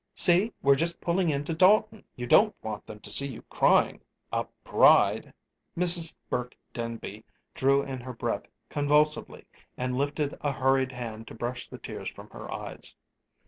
"See, 0.15 0.51
we're 0.63 0.73
just 0.73 0.99
pulling 0.99 1.29
into 1.29 1.53
Dalton. 1.53 2.03
You 2.15 2.25
don't 2.25 2.55
want 2.63 2.85
them 2.85 2.99
to 3.01 3.11
see 3.11 3.27
you 3.27 3.43
crying 3.51 4.01
a 4.33 4.47
bride!" 4.63 5.31
Mrs. 5.77 6.15
Burke 6.27 6.55
Denby 6.73 7.23
drew 7.53 7.83
in 7.83 7.99
her 7.99 8.13
breath 8.13 8.47
convulsively, 8.67 9.45
and 9.77 9.95
lifted 9.99 10.39
a 10.41 10.53
hurried 10.53 10.91
hand 10.91 11.27
to 11.27 11.35
brush 11.35 11.67
the 11.67 11.77
tears 11.77 12.09
from 12.09 12.31
her 12.31 12.51
eyes. 12.51 12.95